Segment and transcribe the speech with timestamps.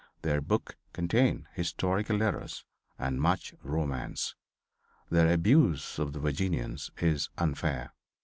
[0.09, 2.65] || Their books contain historical errors
[2.97, 4.33] and much romance.
[5.11, 7.93] Their || abuse of the Virginians is unfair.